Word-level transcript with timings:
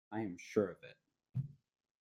I 0.11 0.21
am 0.21 0.35
sure 0.39 0.67
of 0.71 0.77
it. 0.81 1.43